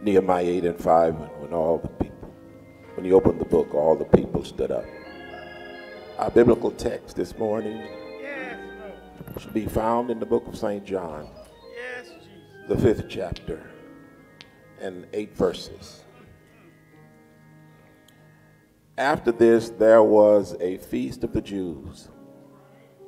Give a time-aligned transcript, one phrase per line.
[0.00, 2.30] Nehemiah 8 and 5, when, all the people,
[2.94, 4.84] when he opened the book, all the people stood up.
[6.18, 7.86] Our biblical text this morning
[9.38, 10.84] should be found in the book of St.
[10.84, 11.28] John,
[12.68, 13.70] the fifth chapter,
[14.80, 16.04] and eight verses.
[18.96, 22.08] After this, there was a feast of the Jews,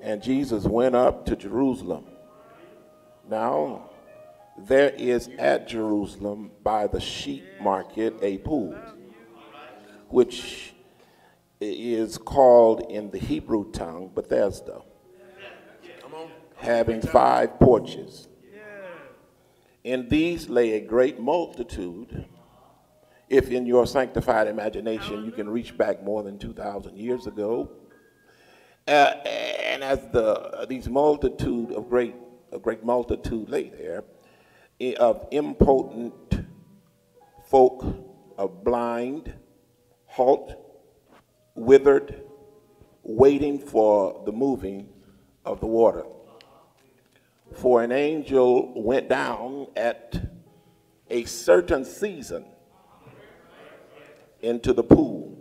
[0.02, 2.04] and Jesus went up to Jerusalem.
[3.28, 3.89] Now,
[4.66, 8.76] there is at Jerusalem by the sheep market a pool,
[10.08, 10.74] which
[11.60, 14.82] is called in the Hebrew tongue Bethesda,
[16.56, 18.28] having five porches.
[19.82, 22.26] In these lay a great multitude.
[23.28, 27.70] If in your sanctified imagination you can reach back more than 2,000 years ago,
[28.88, 29.14] uh,
[29.64, 32.14] and as the these multitude of great
[32.52, 34.02] a great multitude lay there,
[34.98, 36.46] of impotent
[37.46, 37.84] folk,
[38.38, 39.34] of blind,
[40.06, 40.54] halt,
[41.54, 42.22] withered,
[43.02, 44.88] waiting for the moving
[45.44, 46.04] of the water.
[47.54, 50.20] For an angel went down at
[51.10, 52.44] a certain season
[54.40, 55.36] into the pool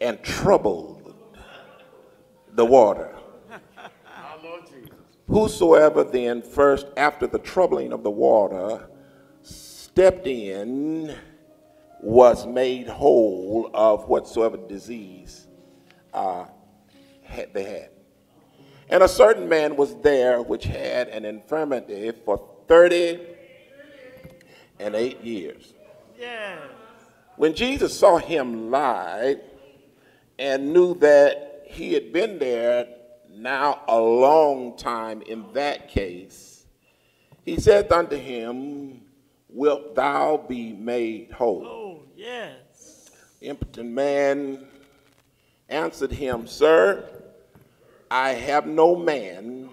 [0.00, 1.14] and troubled
[2.52, 3.15] the water.
[5.28, 8.88] Whosoever then first, after the troubling of the water,
[9.42, 11.16] stepped in,
[12.00, 15.48] was made whole of whatsoever disease
[16.14, 16.46] uh,
[17.22, 17.90] had, they had.
[18.88, 23.20] And a certain man was there which had an infirmity for 30
[24.78, 25.74] and eight years.
[26.18, 26.58] Yeah.
[27.36, 29.36] When Jesus saw him lie
[30.38, 32.86] and knew that he had been there
[33.36, 36.66] now a long time in that case,
[37.44, 39.02] he said unto him,
[39.48, 41.64] Wilt thou be made whole?
[41.66, 43.10] Oh, yes.
[43.40, 44.66] The impotent man
[45.68, 47.08] answered him, Sir,
[48.10, 49.70] I have no man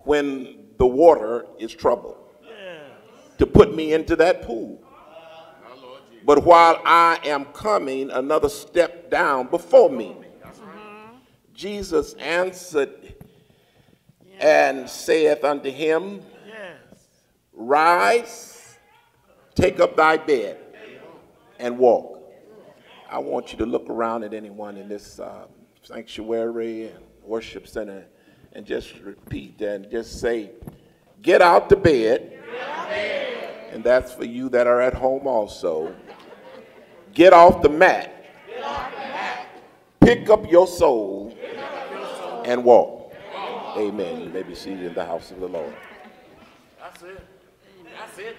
[0.00, 2.90] when the water is troubled Yes.
[3.38, 4.80] to put me into that pool.
[6.24, 10.16] But while I am coming, another step down before me.
[11.56, 13.14] Jesus answered
[14.38, 16.98] and saith unto him, Yes.
[17.54, 18.78] Rise,
[19.54, 20.58] take up thy bed,
[21.58, 22.20] and walk.
[23.10, 25.46] I want you to look around at anyone in this um,
[25.82, 28.04] sanctuary and worship center
[28.52, 30.50] and just repeat and just say,
[31.22, 32.34] Get out the bed.
[33.72, 35.94] And that's for you that are at home also.
[37.14, 38.12] Get off the mat.
[40.00, 41.15] Pick up your soul
[42.46, 43.12] and walk.
[43.76, 44.22] Amen.
[44.22, 45.74] You may be seated in the house of the Lord.
[46.78, 47.20] That's it.
[47.98, 48.36] That's it.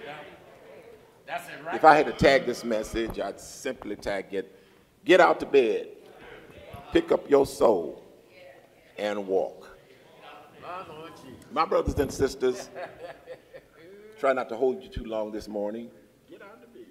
[1.26, 1.74] That's it right.
[1.76, 4.54] If I had to tag this message, I'd simply tag it
[5.04, 5.88] get out to bed,
[6.92, 8.02] pick up your soul,
[8.98, 9.78] and walk.
[10.62, 10.84] My
[11.52, 12.68] My brothers and sisters,
[14.18, 15.90] try not to hold you too long this morning.
[16.28, 16.84] Get out of bed.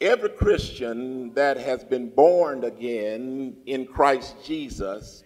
[0.00, 5.24] Every Christian that has been born again in Christ Jesus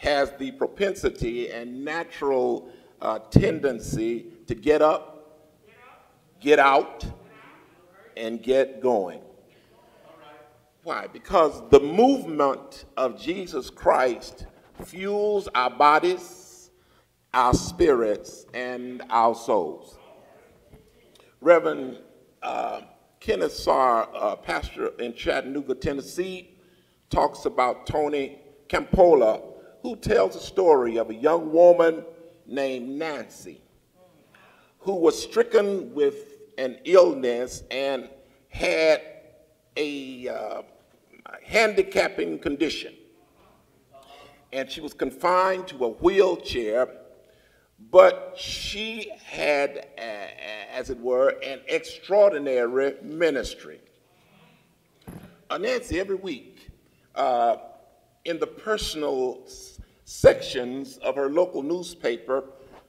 [0.00, 2.70] has the propensity and natural
[3.02, 5.44] uh, tendency to get up,
[6.40, 7.04] get out,
[8.16, 9.20] and get going.
[10.84, 11.06] Why?
[11.06, 14.46] Because the movement of Jesus Christ
[14.86, 16.70] fuels our bodies,
[17.34, 19.98] our spirits, and our souls.
[21.42, 21.98] Reverend
[22.42, 22.80] uh,
[23.20, 26.56] Kenneth Sarr, uh, pastor in Chattanooga, Tennessee,
[27.10, 29.49] talks about Tony Campolo,
[29.82, 32.04] who tells a story of a young woman
[32.46, 33.60] named Nancy,
[34.80, 36.16] who was stricken with
[36.58, 38.08] an illness and
[38.48, 39.02] had
[39.76, 40.62] a uh,
[41.42, 42.94] handicapping condition.
[44.52, 46.88] And she was confined to a wheelchair,
[47.90, 53.80] but she had, uh, as it were, an extraordinary ministry.
[55.48, 56.70] Uh, Nancy, every week,
[57.14, 57.56] uh,
[58.24, 59.46] in the personal
[60.04, 62.44] sections of her local newspaper,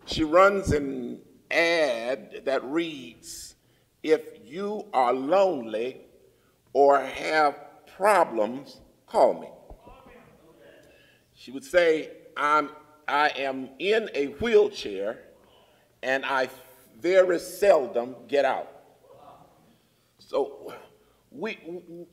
[0.05, 3.55] she runs an ad that reads,
[4.03, 6.01] If you are lonely
[6.73, 7.55] or have
[7.95, 9.47] problems, call me.
[11.33, 12.69] She would say, I'm,
[13.07, 15.19] I am in a wheelchair
[16.03, 16.49] and I
[16.99, 18.69] very seldom get out.
[20.19, 20.73] So
[21.31, 21.57] we,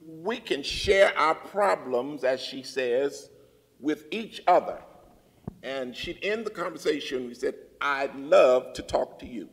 [0.07, 3.31] we can share our problems, as she says,
[3.81, 4.79] with each other.
[5.63, 9.49] And she'd end the conversation, we said, I'd love to talk to you.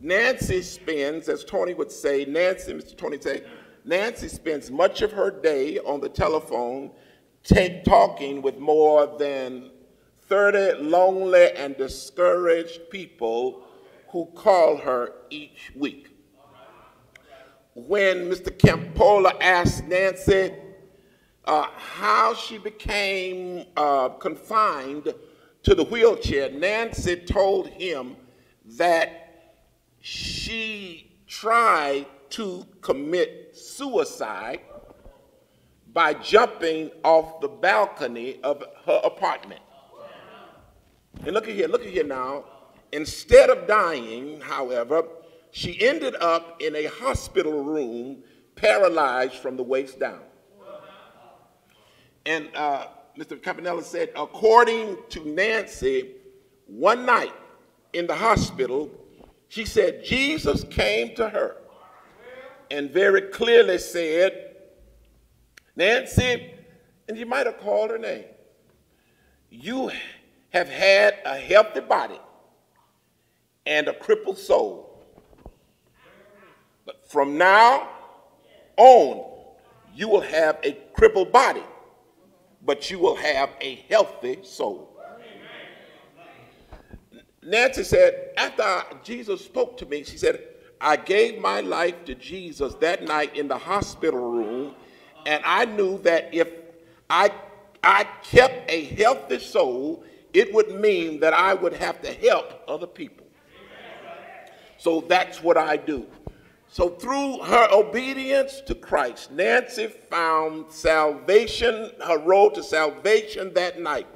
[0.00, 2.96] Nancy spends, as Tony would say, Nancy, Mr.
[2.96, 3.44] Tony say,
[3.84, 6.90] Nancy spends much of her day on the telephone
[7.84, 9.70] talking with more than
[10.28, 13.64] 30 lonely and discouraged people
[14.10, 16.09] who call her each week.
[17.74, 18.50] When Mr.
[18.50, 20.52] Campolo asked Nancy
[21.44, 25.14] uh, how she became uh, confined
[25.62, 28.16] to the wheelchair, Nancy told him
[28.76, 29.52] that
[30.00, 34.60] she tried to commit suicide
[35.92, 39.60] by jumping off the balcony of her apartment.
[41.24, 42.44] And look at here, look at here now.
[42.92, 45.04] Instead of dying, however,
[45.52, 48.22] she ended up in a hospital room
[48.54, 50.20] paralyzed from the waist down.
[52.26, 52.86] And uh,
[53.18, 53.42] Mr.
[53.42, 56.12] Campanella said, according to Nancy,
[56.66, 57.32] one night
[57.92, 58.90] in the hospital,
[59.48, 61.56] she said Jesus came to her
[62.70, 64.56] and very clearly said,
[65.74, 66.54] Nancy,
[67.08, 68.24] and you might have called her name,
[69.50, 69.90] you
[70.50, 72.20] have had a healthy body
[73.66, 74.89] and a crippled soul.
[77.10, 77.88] From now
[78.76, 79.24] on,
[79.96, 81.64] you will have a crippled body,
[82.64, 84.96] but you will have a healthy soul.
[87.42, 90.40] Nancy said, after Jesus spoke to me, she said,
[90.80, 94.76] I gave my life to Jesus that night in the hospital room,
[95.26, 96.48] and I knew that if
[97.10, 97.32] I,
[97.82, 102.86] I kept a healthy soul, it would mean that I would have to help other
[102.86, 103.26] people.
[104.78, 106.06] So that's what I do.
[106.72, 114.06] So through her obedience to Christ, Nancy found salvation, her road to salvation that night.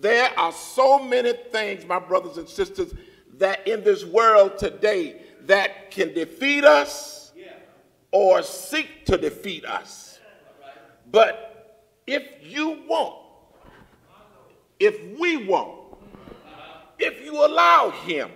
[0.00, 2.92] There are so many things, my brothers and sisters,
[3.38, 7.32] that in this world today that can defeat us
[8.10, 10.18] or seek to defeat us.
[11.12, 13.20] But if you won't,
[14.80, 15.96] if we won't,
[16.98, 18.30] if you allow him,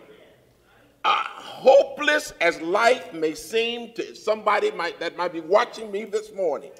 [1.58, 6.70] hopeless as life may seem to somebody might, that might be watching me this morning,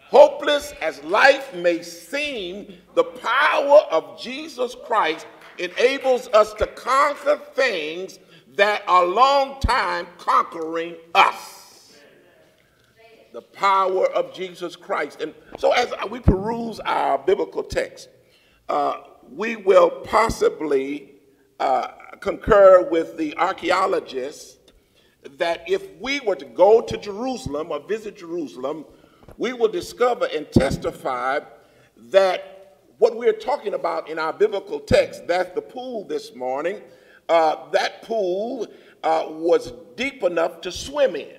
[0.00, 5.26] hopeless as life may seem, the power of Jesus Christ
[5.58, 8.18] enables us to conquer things
[8.56, 11.92] that are long time conquering us.
[13.32, 15.20] The power of Jesus Christ.
[15.20, 18.08] And so as we peruse our biblical text,
[18.68, 21.12] uh, we will possibly
[21.60, 21.88] uh,
[22.20, 24.56] concur with the archaeologists
[25.38, 28.84] that if we were to go to Jerusalem or visit Jerusalem,
[29.38, 31.40] we will discover and testify
[31.96, 36.80] that what we're talking about in our biblical text, that's the pool this morning,
[37.28, 38.66] uh, that pool
[39.02, 41.36] uh, was deep enough to swim in.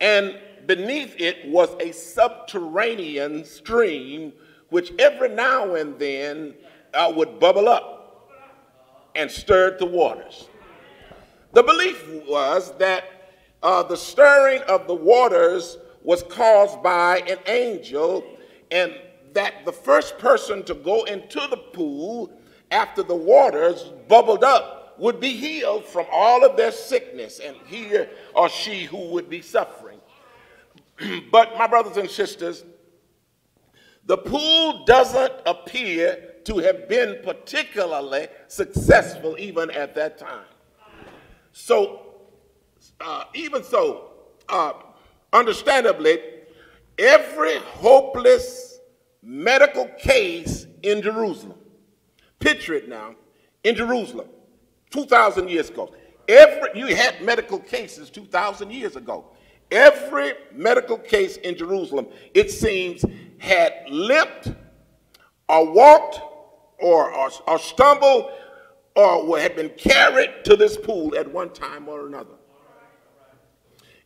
[0.00, 4.32] And beneath it was a subterranean stream
[4.70, 6.54] which every now and then
[6.92, 7.95] uh, would bubble up
[9.16, 10.48] and stirred the waters.
[11.52, 13.04] The belief was that
[13.62, 18.24] uh, the stirring of the waters was caused by an angel,
[18.70, 18.94] and
[19.32, 22.30] that the first person to go into the pool
[22.70, 27.90] after the waters bubbled up would be healed from all of their sickness, and he
[28.34, 29.98] or she who would be suffering.
[31.32, 32.64] but, my brothers and sisters,
[34.06, 40.44] the pool doesn't appear to have been particularly successful even at that time.
[41.52, 42.14] So,
[43.00, 44.12] uh, even so,
[44.48, 44.74] uh,
[45.32, 46.20] understandably,
[46.98, 48.78] every hopeless
[49.22, 51.58] medical case in Jerusalem,
[52.38, 53.16] picture it now,
[53.64, 54.28] in Jerusalem,
[54.90, 55.92] 2,000 years ago,
[56.28, 59.24] every, you had medical cases 2,000 years ago.
[59.72, 63.04] Every medical case in Jerusalem, it seems,
[63.38, 64.52] had limped
[65.48, 66.20] or walked
[66.78, 68.30] or, or, or stumbled
[68.94, 72.34] or had been carried to this pool at one time or another.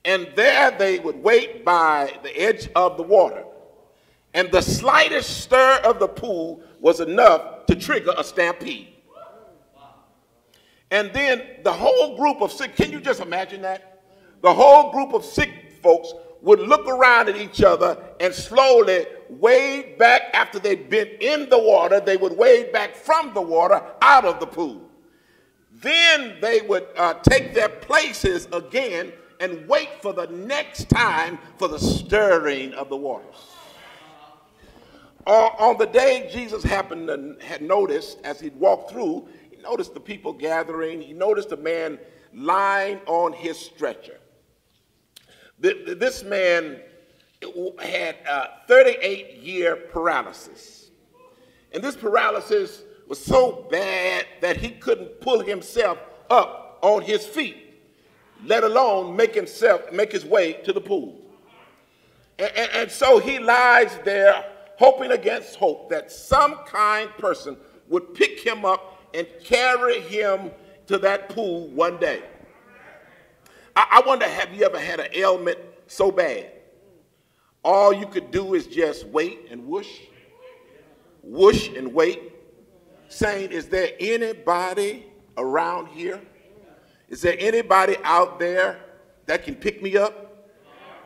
[0.04, 3.44] And there they would wait by the edge of the water.
[4.34, 8.88] And the slightest stir of the pool was enough to trigger a stampede.
[10.90, 14.02] And then the whole group of sick, can you just imagine that?
[14.42, 19.98] The whole group of sick folks would look around at each other and slowly wade
[19.98, 24.24] back after they'd been in the water, they would wade back from the water out
[24.24, 24.82] of the pool.
[25.72, 31.68] Then they would uh, take their places again and wait for the next time for
[31.68, 33.36] the stirring of the waters.
[35.26, 39.94] Uh, on the day Jesus happened and had noticed as he walked through, he noticed
[39.94, 41.00] the people gathering.
[41.00, 41.98] He noticed a man
[42.34, 44.18] lying on his stretcher.
[45.58, 46.80] This man
[47.80, 50.90] had uh, 38 year paralysis.
[51.72, 57.56] And this paralysis was so bad that he couldn't pull himself up on his feet,
[58.44, 61.20] let alone make himself make his way to the pool.
[62.38, 64.44] And, and- and so he lies there
[64.78, 67.56] hoping against hope that some kind person
[67.88, 70.50] would pick him up and carry him
[70.86, 72.22] to that pool one day.
[73.76, 76.50] I, I wonder have you ever had an ailment so bad?
[77.62, 80.00] All you could do is just wait and whoosh,
[81.22, 82.32] whoosh and wait,
[83.08, 86.20] saying, Is there anybody around here?
[87.08, 88.80] Is there anybody out there
[89.26, 90.48] that can pick me up?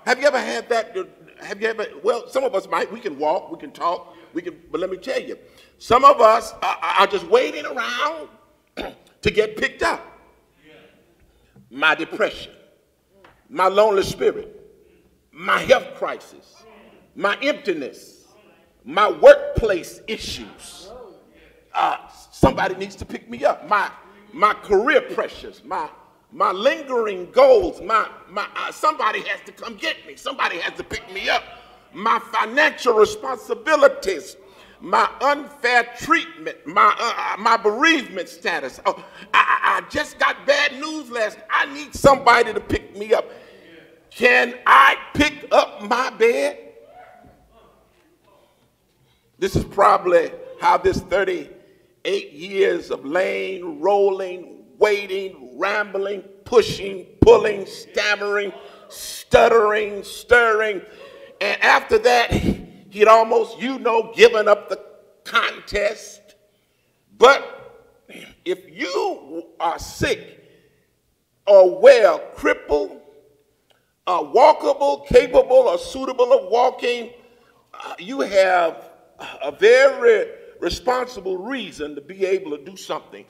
[0.07, 0.97] Have you ever had that?
[1.41, 1.87] Have you ever?
[2.03, 2.93] Well, some of us might.
[2.93, 4.61] We can walk, we can talk, we can.
[4.71, 5.39] But let me tell you,
[5.79, 8.29] some of us are, are just waiting around
[9.23, 10.07] to get picked up.
[11.71, 12.53] My depression,
[13.49, 14.54] my lonely spirit,
[15.35, 16.63] my health crisis,
[17.17, 18.29] my emptiness,
[18.85, 20.91] my workplace issues.
[21.75, 21.97] Uh,
[22.31, 23.69] somebody needs to pick me up.
[23.69, 23.91] My
[24.33, 25.89] my career pressures, my
[26.31, 30.15] my lingering goals, my my uh, somebody has to come get me.
[30.15, 31.43] Somebody has to pick me up.
[31.93, 34.37] My financial responsibilities,
[34.81, 38.81] my unfair treatment, my uh, my bereavement status.
[38.87, 41.39] Oh, I I just got bad news last.
[41.51, 43.29] I need somebody to pick me up.
[44.17, 46.59] Can I pick up my bed?
[49.39, 50.31] This is probably
[50.61, 58.53] how this 38 years of laying, rolling, waiting, rambling, pushing, pulling, stammering,
[58.89, 60.81] stuttering, stirring.
[61.41, 64.81] And after that, he'd almost, you know, given up the
[65.25, 66.37] contest.
[67.19, 67.51] But
[68.45, 70.41] if you are sick
[71.49, 73.01] or well, crippled,
[74.07, 77.11] uh, walkable, capable, or suitable of walking,
[77.73, 78.91] uh, you have
[79.43, 80.31] a very
[80.61, 83.25] responsible reason to be able to do something.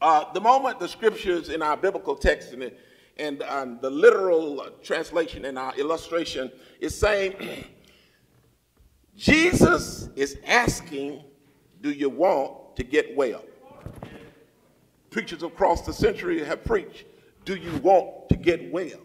[0.00, 2.72] Uh, the moment the scriptures in our biblical text and,
[3.16, 7.34] and um, the literal translation in our illustration is saying,
[9.16, 11.24] Jesus is asking,
[11.80, 13.42] Do you want to get well?
[15.10, 17.04] Preachers across the century have preached,
[17.44, 18.17] Do you want
[18.48, 19.00] get well?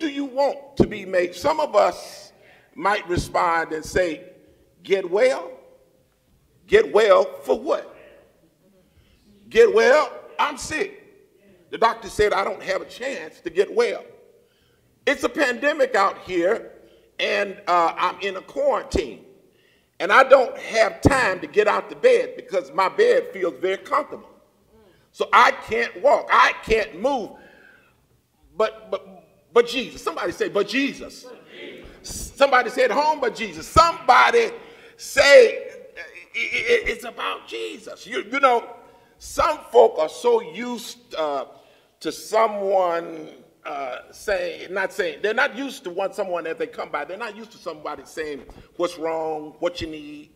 [0.00, 1.34] Do you want to be made?
[1.36, 2.32] Some of us
[2.74, 4.24] might respond and say,
[4.82, 5.52] Get well?
[6.66, 7.96] Get well for what?
[9.48, 10.12] Get well?
[10.38, 11.00] I'm sick.
[11.70, 14.04] The doctor said I don't have a chance to get well.
[15.06, 16.72] It's a pandemic out here,
[17.20, 19.24] and uh, I'm in a quarantine.
[20.00, 23.76] And I don't have time to get out the bed because my bed feels very
[23.76, 24.30] comfortable.
[25.12, 27.30] So I can't walk, I can't move.
[28.56, 30.02] But but but Jesus.
[30.02, 31.26] Somebody say, but Jesus.
[32.02, 33.66] Somebody said home, but Jesus.
[33.66, 34.50] Somebody
[34.96, 35.70] say
[36.34, 38.06] it's about Jesus.
[38.06, 38.76] You, you know,
[39.18, 41.46] some folk are so used uh,
[42.00, 43.28] to someone
[43.64, 47.16] uh, saying, not saying, they're not used to what someone that they come by, they're
[47.16, 48.42] not used to somebody saying
[48.76, 50.30] what's wrong, what you need.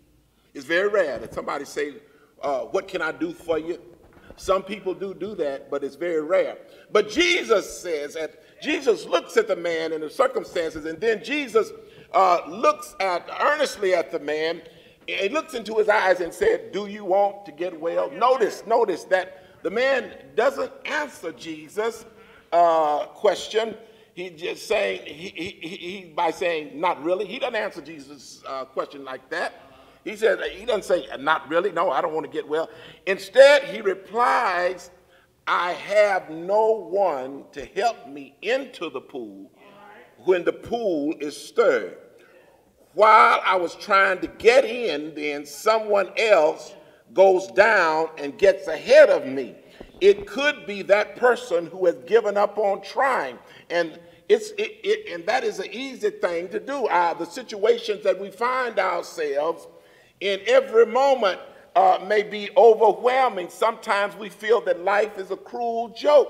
[0.54, 1.94] It's very rare that somebody say,
[2.40, 3.80] uh, what can I do for you?
[4.36, 6.58] Some people do do that, but it's very rare.
[6.92, 11.70] But Jesus says, that Jesus looks at the man and the circumstances, and then Jesus
[12.12, 14.62] uh, looks at earnestly at the man.
[15.06, 19.04] He looks into his eyes and said, "Do you want to get well?" Notice, notice
[19.04, 22.04] that the man doesn't answer Jesus'
[22.52, 23.76] uh, question.
[24.14, 27.24] He just saying he, he, he, he by saying not really.
[27.24, 29.67] He doesn't answer Jesus' uh, question like that.
[30.04, 32.70] He says, he doesn't say, not really, no, I don't want to get well.
[33.06, 34.90] Instead, he replies,
[35.46, 39.50] I have no one to help me into the pool
[40.24, 41.96] when the pool is stirred.
[42.94, 46.74] While I was trying to get in, then someone else
[47.14, 49.54] goes down and gets ahead of me.
[50.00, 53.38] It could be that person who has given up on trying.
[53.70, 56.86] And it's it, it and that is an easy thing to do.
[56.86, 59.66] Uh, the situations that we find ourselves
[60.20, 61.40] in every moment
[61.76, 63.48] uh, may be overwhelming.
[63.48, 66.28] Sometimes we feel that life is a cruel joke.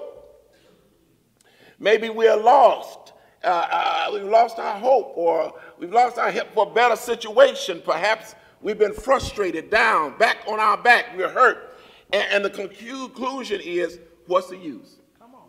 [1.78, 3.12] Maybe we're lost.
[3.42, 7.80] Uh, uh, we've lost our hope, or we've lost our hope for a better situation.
[7.84, 11.16] Perhaps we've been frustrated, down, back on our back.
[11.16, 11.76] We're hurt.
[12.12, 14.96] And, and the conclusion is what's the use?
[15.18, 15.42] Come on.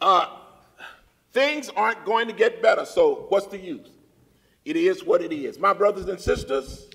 [0.00, 0.26] Uh,
[1.32, 3.88] things aren't going to get better, so what's the use?
[4.64, 5.58] It is what it is.
[5.58, 6.90] My brothers and sisters,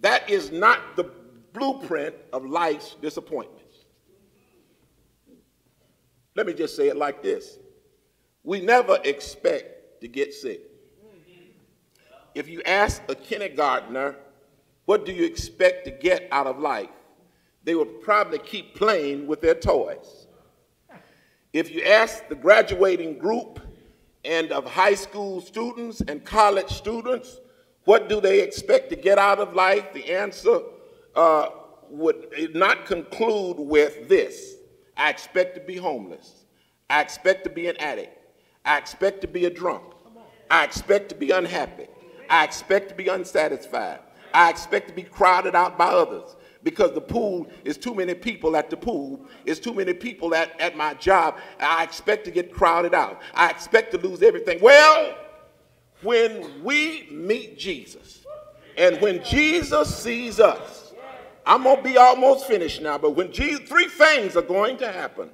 [0.00, 1.10] that is not the
[1.52, 3.84] blueprint of life's disappointments.
[6.34, 7.58] Let me just say it like this
[8.44, 10.60] we never expect to get sick.
[12.34, 14.14] If you ask a kindergartner,
[14.84, 16.90] what do you expect to get out of life?
[17.64, 20.28] They will probably keep playing with their toys.
[21.52, 23.58] If you ask the graduating group
[24.24, 27.40] and of high school students and college students,
[27.86, 29.92] what do they expect to get out of life?
[29.94, 30.60] The answer
[31.14, 31.48] uh,
[31.88, 34.56] would not conclude with this
[34.96, 36.44] I expect to be homeless.
[36.88, 38.16] I expect to be an addict.
[38.64, 39.84] I expect to be a drunk.
[40.50, 41.88] I expect to be unhappy.
[42.30, 44.00] I expect to be unsatisfied.
[44.32, 48.56] I expect to be crowded out by others because the pool is too many people
[48.56, 49.20] at the pool.
[49.44, 51.36] It's too many people at, at my job.
[51.60, 53.20] I expect to get crowded out.
[53.34, 54.58] I expect to lose everything.
[54.60, 55.16] Well,
[56.02, 58.24] when we meet Jesus
[58.76, 60.92] and when Jesus sees us,
[61.44, 64.90] I'm going to be almost finished now, but when Jesus, three things are going to
[64.90, 65.30] happen.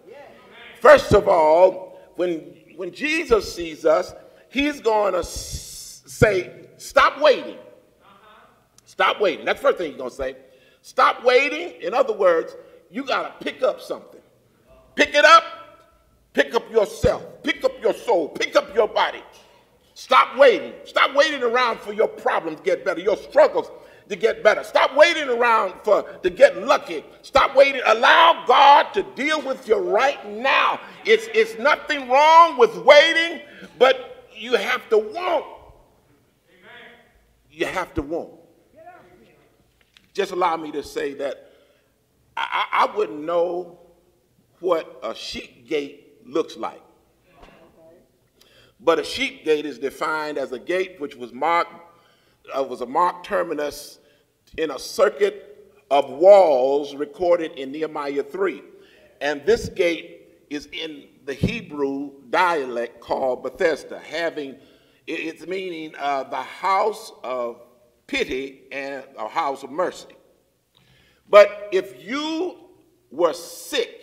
[0.81, 2.41] First of all, when
[2.77, 4.15] when Jesus sees us,
[4.49, 7.59] he's going to say, Stop waiting.
[8.85, 9.45] Stop waiting.
[9.45, 10.37] That's the first thing he's going to say.
[10.83, 11.81] Stop waiting.
[11.81, 12.57] In other words,
[12.91, 14.21] you got to pick up something.
[14.97, 15.45] Pick it up.
[16.33, 17.25] Pick up yourself.
[17.43, 18.29] Pick up your soul.
[18.29, 19.23] Pick up your body.
[20.03, 20.73] Stop waiting.
[20.85, 23.71] Stop waiting around for your problems to get better, your struggles
[24.09, 24.65] to get better.
[24.65, 27.05] Stop waiting around for to get lucky.
[27.23, 27.81] Stop waiting.
[27.87, 30.81] Allow God to deal with you right now.
[31.05, 33.43] It's it's nothing wrong with waiting,
[33.79, 35.45] but you have to want.
[37.49, 38.33] You have to want.
[40.15, 41.49] Just allow me to say that
[42.37, 43.79] I, I wouldn't know
[44.59, 46.83] what a sheep gate looks like.
[48.85, 51.73] But a sheep gate is defined as a gate which was marked
[52.57, 54.01] uh, was a marked terminus
[54.59, 58.63] in a circuit of walls recorded in Nehemiah 3.
[59.21, 64.57] And this gate is in the Hebrew dialect called Bethesda, having
[65.07, 67.63] its meaning uh, the house of
[68.07, 70.17] pity and a house of mercy.
[71.29, 72.57] But if you
[73.11, 74.01] were sick,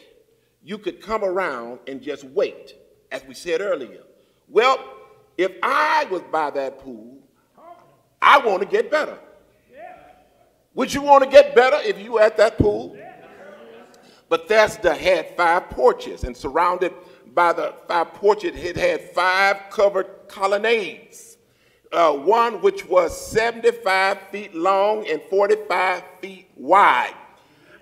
[0.63, 2.75] you could come around and just wait,
[3.11, 4.03] as we said earlier.
[4.49, 4.83] Well,
[5.37, 7.17] if I was by that pool,
[8.21, 9.17] I want to get better.
[10.75, 12.97] Would you want to get better if you were at that pool?
[14.29, 16.93] Bethesda had five porches, and surrounded
[17.33, 21.37] by the five porches, it had five covered colonnades.
[21.91, 27.15] Uh, one which was 75 feet long and 45 feet wide.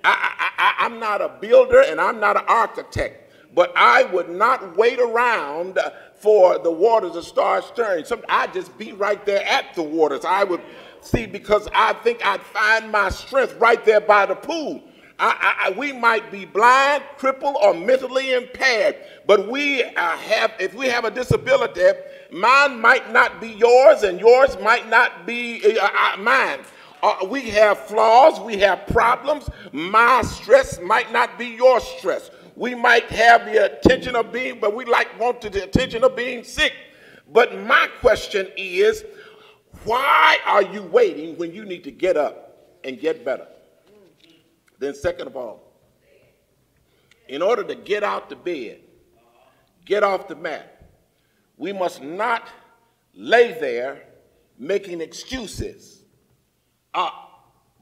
[0.06, 4.78] I, I, I'm not a builder and I'm not an architect, but I would not
[4.78, 5.78] wait around
[6.18, 8.06] for the waters to start stirring.
[8.06, 10.26] Some, I'd just be right there at the waters.
[10.26, 10.62] I would
[11.02, 14.84] see because I think I'd find my strength right there by the pool.
[15.20, 20.76] I, I, we might be blind, crippled, or mentally impaired, but we uh, have, if
[20.76, 21.82] we have a disability,
[22.32, 26.60] mine might not be yours, and yours might not be uh, uh, mine.
[27.02, 29.50] Uh, we have flaws, we have problems.
[29.72, 32.30] My stress might not be your stress.
[32.58, 36.44] We might have the attention of being, but we like want the attention of being
[36.44, 36.74] sick.
[37.32, 39.06] But my question is,
[39.84, 43.46] why are you waiting when you need to get up and get better?
[44.80, 45.72] Then, second of all,
[47.28, 48.80] in order to get out the bed,
[49.86, 50.90] get off the mat,
[51.58, 52.50] we must not
[53.14, 54.02] lay there
[54.58, 56.06] making excuses,
[56.96, 57.12] uh,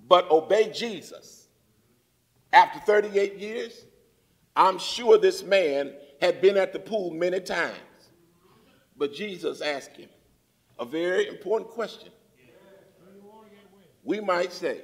[0.05, 1.47] but obey Jesus.
[2.51, 3.85] After 38 years,
[4.55, 7.75] I'm sure this man had been at the pool many times.
[8.97, 10.09] But Jesus asked him
[10.79, 12.09] a very important question.
[14.03, 14.81] We might say,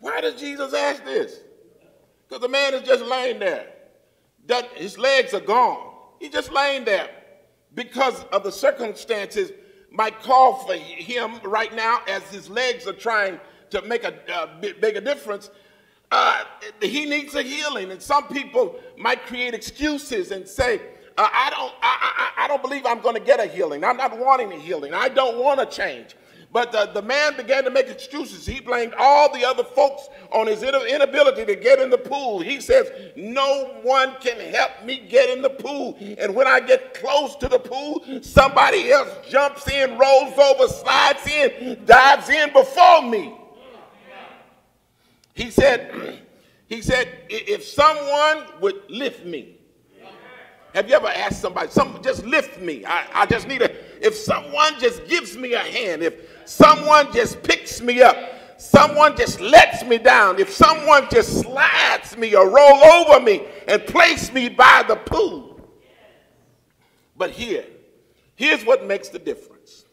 [0.00, 1.40] why does Jesus ask this?
[2.26, 3.66] Because the man is just laying there.
[4.74, 5.92] His legs are gone.
[6.20, 7.10] He's just laying there
[7.74, 9.52] because of the circumstances
[9.90, 13.38] might call for him right now as his legs are trying
[13.70, 15.50] to make a uh, make a difference.
[16.14, 16.44] Uh,
[16.80, 20.80] he needs a healing, and some people might create excuses and say,
[21.18, 23.82] uh, "I don't, I, I, I don't believe I'm going to get a healing.
[23.82, 24.94] I'm not wanting a healing.
[24.94, 26.14] I don't want to change."
[26.52, 28.46] But the, the man began to make excuses.
[28.46, 32.38] He blamed all the other folks on his inability to get in the pool.
[32.38, 35.98] He says, No one can help me get in the pool.
[36.16, 41.26] And when I get close to the pool, somebody else jumps in, rolls over, slides
[41.26, 43.34] in, dives in before me.
[45.34, 46.20] He said,
[46.66, 49.58] he said, if someone would lift me,
[50.74, 52.84] have you ever asked somebody, some just lift me?
[52.84, 53.70] I, I just need a,
[54.04, 56.14] if someone just gives me a hand, if
[56.46, 58.16] someone just picks me up,
[58.58, 63.84] someone just lets me down, if someone just slides me or roll over me and
[63.86, 65.60] place me by the pool.
[67.16, 67.64] But here,
[68.34, 69.84] here's what makes the difference.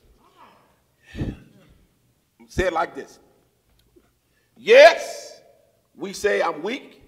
[2.47, 3.19] Say it like this.
[4.57, 5.20] Yes,
[5.95, 7.01] we say I'm weak.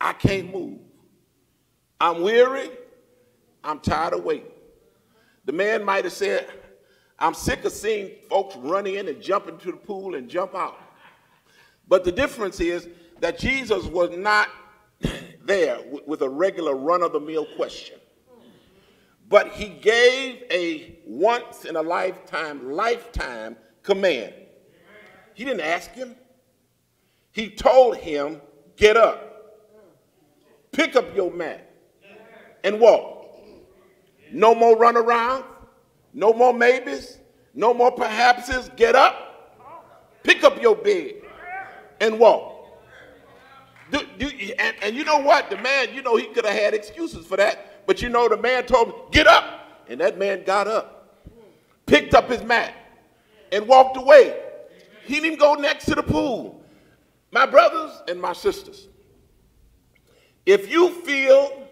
[0.00, 0.78] I can't move.
[2.00, 2.70] I'm weary.
[3.62, 4.46] I'm tired of waiting.
[5.44, 6.48] The man might have said,
[7.18, 10.78] I'm sick of seeing folks run in and jump into the pool and jump out.
[11.86, 12.88] But the difference is
[13.20, 14.48] that Jesus was not
[15.44, 17.98] there with a regular run of the mill question.
[19.28, 24.34] But he gave a once in a lifetime, lifetime command.
[25.34, 26.16] He didn't ask him.
[27.32, 28.40] He told him,
[28.76, 29.62] get up,
[30.72, 31.70] pick up your mat,
[32.64, 33.18] and walk.
[34.32, 35.44] No more run around,
[36.12, 37.18] no more maybes,
[37.54, 38.70] no more perhapses.
[38.76, 39.60] Get up,
[40.22, 41.14] pick up your bed,
[42.00, 42.56] and walk.
[43.90, 45.50] Do, do, and, and you know what?
[45.50, 47.86] The man, you know, he could have had excuses for that.
[47.86, 49.56] But you know, the man told him, get up.
[49.88, 51.26] And that man got up,
[51.86, 52.72] picked up his mat,
[53.50, 54.40] and walked away.
[55.04, 56.59] He didn't go next to the pool.
[57.32, 58.88] My brothers and my sisters,
[60.46, 61.68] if you feel,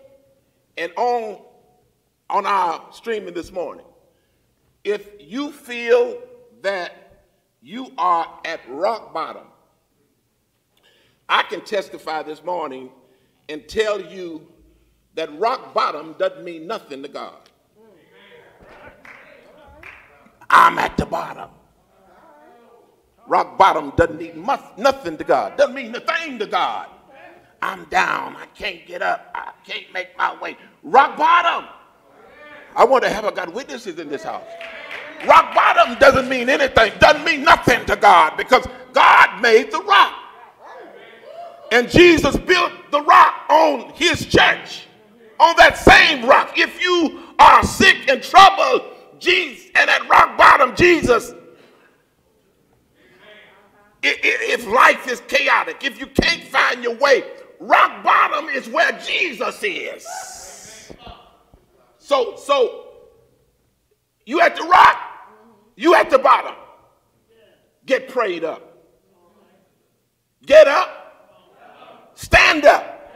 [0.76, 1.40] and on,
[2.30, 3.86] on our streaming this morning,
[4.84, 6.22] if you feel
[6.62, 7.24] that
[7.60, 9.46] you are at rock bottom,
[11.28, 12.90] I can testify this morning
[13.48, 14.46] and tell you
[15.14, 17.36] that rock bottom doesn't mean nothing to God.
[20.48, 21.50] I'm at the bottom.
[23.28, 24.44] Rock bottom doesn't mean
[24.78, 26.88] nothing to God, doesn't mean a thing to God.
[27.60, 30.56] I'm down, I can't get up, I can't make my way.
[30.82, 31.68] Rock bottom.
[32.74, 34.46] I want to have a God witnesses in this house.
[35.26, 40.14] Rock bottom doesn't mean anything, doesn't mean nothing to God because God made the rock.
[41.70, 44.86] And Jesus built the rock on his church,
[45.38, 46.52] on that same rock.
[46.56, 48.82] If you are sick and troubled,
[49.18, 51.34] Jesus, and at rock bottom, Jesus,
[54.22, 57.24] if life is chaotic, if you can't find your way,
[57.60, 60.92] rock bottom is where Jesus is.
[61.98, 62.86] So, so
[64.24, 64.96] you at the rock,
[65.76, 66.54] you at the bottom.
[67.86, 68.62] Get prayed up.
[70.44, 73.12] Get up, stand up,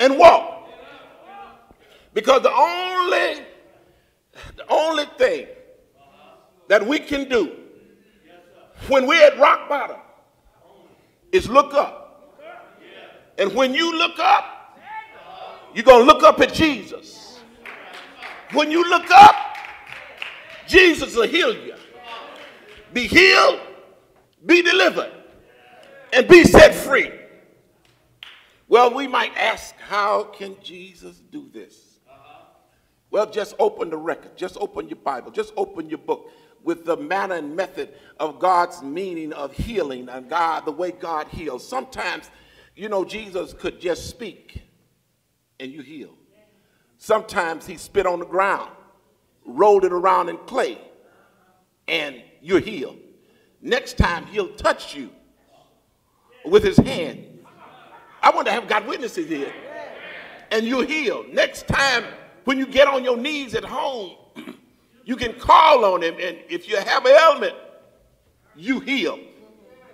[0.00, 0.68] and walk.
[2.12, 3.44] Because the only,
[4.56, 5.46] the only thing
[6.68, 7.52] that we can do
[8.88, 9.96] when we're at rock bottom
[11.34, 12.40] is look up.
[13.36, 14.78] And when you look up,
[15.74, 17.40] you're going to look up at Jesus.
[18.52, 19.34] When you look up,
[20.68, 21.74] Jesus will heal you.
[22.92, 23.58] Be healed,
[24.46, 25.10] be delivered,
[26.12, 27.10] and be set free.
[28.68, 31.98] Well, we might ask, how can Jesus do this?
[33.10, 36.30] Well, just open the record, just open your Bible, just open your book
[36.64, 41.28] with the manner and method of God's meaning of healing and God, the way God
[41.28, 41.66] heals.
[41.66, 42.30] Sometimes,
[42.74, 44.62] you know, Jesus could just speak
[45.60, 46.14] and you heal.
[46.96, 48.70] Sometimes he spit on the ground,
[49.44, 50.78] rolled it around in clay,
[51.86, 52.98] and you're healed.
[53.60, 55.10] Next time he'll touch you
[56.46, 57.26] with his hand.
[58.22, 59.52] I want to have God witnesses here.
[60.50, 61.28] And you're healed.
[61.32, 62.04] Next time
[62.44, 64.16] when you get on your knees at home,
[65.04, 67.54] you can call on him, and if you have an ailment,
[68.56, 69.18] you heal.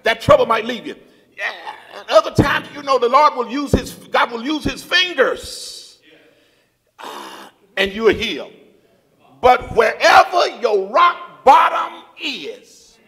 [0.02, 0.96] That trouble might leave you.
[1.96, 5.98] And other times, you know, the Lord will use his, God will use his fingers,
[6.98, 8.52] uh, and you are healed.
[9.40, 12.98] But wherever your rock bottom is,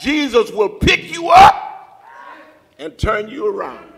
[0.00, 2.02] Jesus will pick you up
[2.78, 3.92] and turn you around.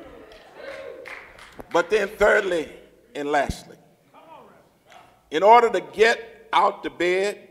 [1.72, 2.68] But then, thirdly
[3.14, 3.76] and lastly,
[5.30, 7.48] in order to get out the bed,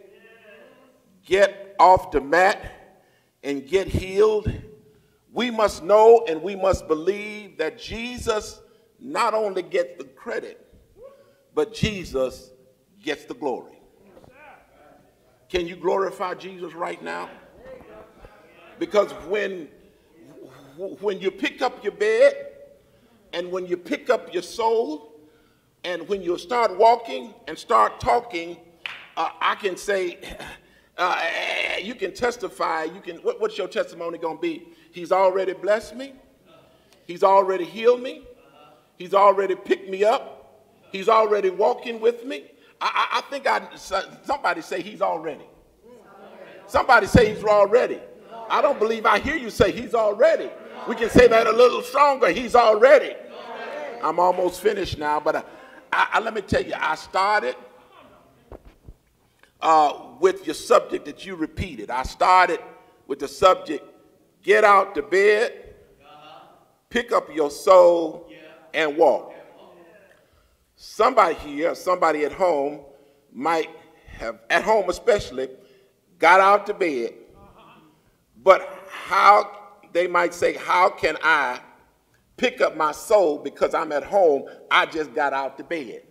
[1.25, 2.71] get off the mat,
[3.43, 4.51] and get healed,
[5.31, 8.59] we must know and we must believe that Jesus
[8.99, 10.65] not only gets the credit,
[11.53, 12.51] but Jesus
[13.01, 13.79] gets the glory.
[15.49, 17.29] Can you glorify Jesus right now?
[18.79, 19.69] Because when,
[20.77, 22.33] when you pick up your bed
[23.33, 25.13] and when you pick up your soul
[25.83, 28.57] and when you start walking and start talking,
[29.17, 30.19] uh, I can say,
[30.97, 31.21] uh,
[31.81, 32.83] you can testify.
[32.83, 33.17] You can.
[33.17, 34.67] What, what's your testimony going to be?
[34.91, 36.13] He's already blessed me.
[37.05, 38.23] He's already healed me.
[38.97, 40.63] He's already picked me up.
[40.91, 42.45] He's already walking with me.
[42.79, 43.67] I, I, I think I
[44.23, 45.45] somebody say he's already.
[46.67, 47.99] Somebody say he's already.
[48.49, 50.49] I don't believe I hear you say he's already.
[50.87, 52.29] We can say that a little stronger.
[52.29, 53.15] He's already.
[54.03, 55.43] I'm almost finished now, but uh,
[55.91, 57.55] I, I, let me tell you, I started
[59.67, 61.91] uh, with your subject that you repeated.
[61.91, 62.61] I started
[63.05, 63.83] with the subject,
[64.41, 65.75] get out to bed,
[66.89, 68.31] pick up your soul,
[68.73, 69.33] and walk.
[70.77, 72.79] Somebody here, somebody at home
[73.33, 73.69] might
[74.07, 75.49] have, at home especially,
[76.17, 77.15] got out to bed,
[78.41, 79.51] but how,
[79.91, 81.59] they might say, how can I
[82.37, 86.03] pick up my soul because I'm at home, I just got out to bed.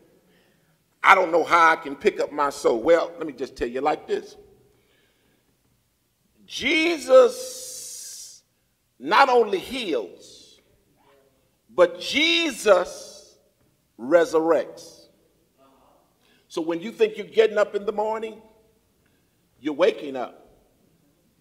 [1.06, 2.82] I don't know how I can pick up my soul.
[2.82, 4.34] Well, let me just tell you like this.
[6.44, 8.42] Jesus
[8.98, 10.60] not only heals,
[11.72, 13.36] but Jesus
[13.96, 15.06] resurrects.
[16.48, 18.42] So when you think you're getting up in the morning,
[19.60, 20.48] you're waking up,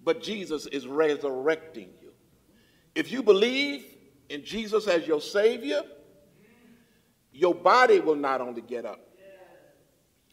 [0.04, 2.12] but Jesus is resurrecting you.
[2.94, 3.84] If you believe
[4.30, 5.82] in Jesus as your Savior,
[7.34, 9.05] your body will not only get up.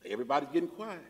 [0.09, 1.01] Everybody's getting quiet.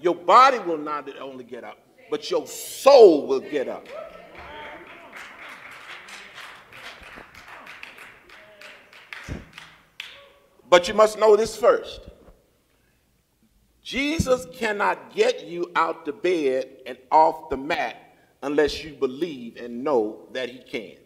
[0.00, 1.78] Your body will not only get up,
[2.10, 3.86] but your soul will get up.
[10.68, 12.00] But you must know this first.
[13.82, 17.96] Jesus cannot get you out the bed and off the mat
[18.42, 20.96] unless you believe and know that he can.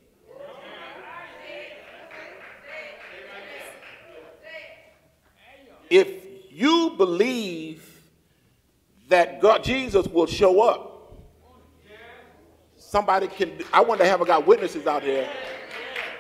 [5.88, 6.23] If
[6.54, 8.00] you believe
[9.08, 11.12] that God, Jesus will show up,
[12.76, 15.28] somebody can, I want to have a got witnesses out here.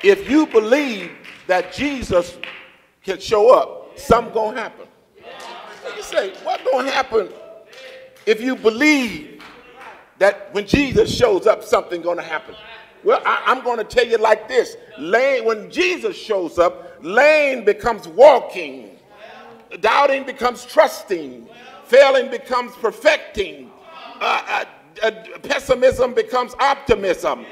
[0.02, 1.12] If you believe
[1.46, 2.36] that Jesus
[3.04, 4.88] can show up, something gonna happen.
[5.96, 7.28] You say, what gonna happen
[8.26, 9.40] if you believe
[10.18, 12.56] that when Jesus shows up, something gonna happen?
[13.04, 18.08] Well, I, am to tell you like this: lane, when Jesus shows up, lane becomes
[18.08, 18.93] walking,
[19.80, 21.48] doubting becomes trusting,
[21.84, 23.70] failing becomes perfecting,
[24.20, 24.64] uh,
[25.02, 27.44] uh, uh, pessimism becomes optimism,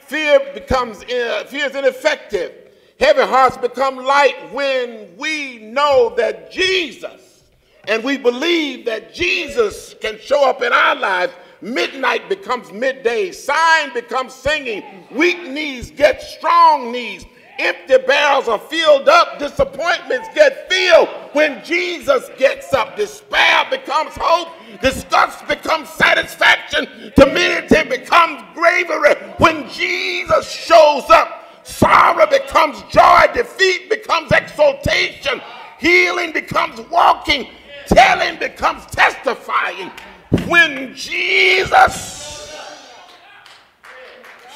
[0.00, 2.52] fear becomes uh, fear is ineffective,
[2.98, 7.44] heavy hearts become light when we know that Jesus
[7.88, 13.32] and we believe that Jesus can show up in our lives Midnight becomes midday.
[13.32, 14.82] Sign becomes singing.
[15.10, 17.24] Weak knees get strong knees.
[17.58, 19.38] Empty barrels are filled up.
[19.38, 21.08] Disappointments get filled.
[21.32, 24.48] When Jesus gets up, despair becomes hope.
[24.82, 27.12] Disgust becomes satisfaction.
[27.18, 29.14] Timidity becomes bravery.
[29.38, 33.22] When Jesus shows up, sorrow becomes joy.
[33.32, 35.40] Defeat becomes exaltation.
[35.78, 37.48] Healing becomes walking.
[37.86, 39.90] Telling becomes testifying
[40.48, 42.52] when Jesus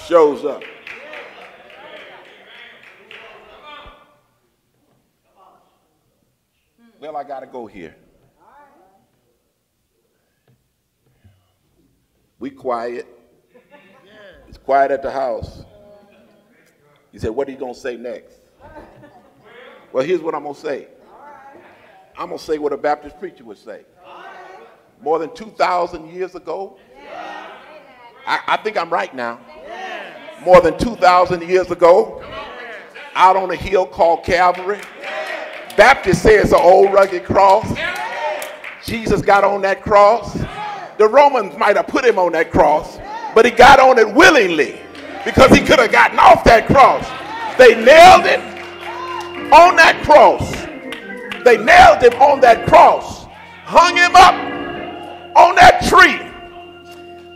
[0.06, 0.62] shows up.
[7.00, 7.96] Well, I got to go here.
[12.38, 13.06] We quiet.
[14.46, 15.64] It's quiet at the house.
[17.10, 18.36] He said, What are you going to say next?
[19.92, 20.88] Well, here's what I'm going to say
[22.18, 23.84] I'm going to say what a Baptist preacher would say
[25.00, 26.78] more than 2,000 years ago.
[28.26, 29.40] I, I, think I'm right now.
[30.44, 32.22] More than 2,000 years ago,
[33.14, 34.80] out on a hill called Calvary.
[35.80, 37.66] Baptist say it's an old rugged cross.
[38.84, 40.34] Jesus got on that cross.
[40.98, 42.98] The Romans might have put him on that cross,
[43.34, 44.78] but he got on it willingly
[45.24, 47.08] because he could have gotten off that cross.
[47.56, 48.42] They nailed him
[49.54, 50.52] on that cross.
[51.46, 53.24] They nailed him on that cross,
[53.64, 54.34] hung him up
[55.34, 56.20] on that tree.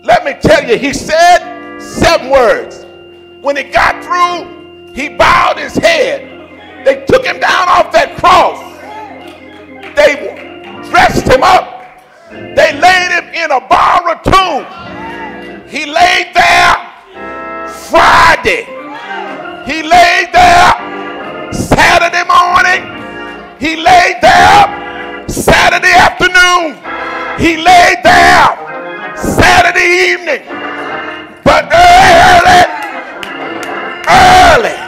[0.02, 2.84] Let me tell you, he said seven words.
[3.40, 6.33] When he got through, he bowed his head.
[6.84, 8.60] They took him down off that cross.
[9.96, 10.34] They
[10.90, 11.64] dressed him up.
[12.30, 14.64] They laid him in a borrowed tomb.
[15.68, 16.76] He laid there
[17.88, 18.64] Friday.
[19.66, 22.82] He laid there Saturday morning.
[23.58, 26.76] He laid there Saturday afternoon.
[27.38, 28.64] He laid there
[29.16, 30.42] Saturday evening,
[31.42, 32.62] but early,
[34.08, 34.83] early,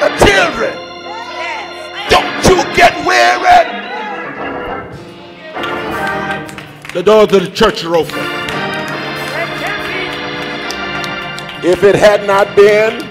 [0.00, 0.74] the children.
[2.08, 3.48] Don't you get weary.
[6.94, 8.18] The doors of the church are open.
[11.64, 13.07] If it had not been